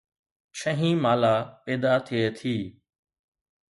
[0.57, 2.55] ڇهين مالا پيدا ٿئي ٿي